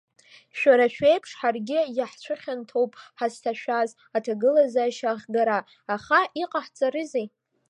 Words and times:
Шәара 0.57 0.87
шәеиԥш 0.93 1.29
ҳаргьы 1.39 1.79
иаҳцәыхьанҭоуп 1.97 2.91
ҳазҭашәаз 3.17 3.89
аҭагылазаашьа 4.15 5.09
ахгара, 5.15 5.59
аха 5.95 6.19
иҟаҳҵарызеи… 6.43 7.27